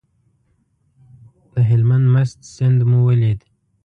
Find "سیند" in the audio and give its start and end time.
2.55-2.79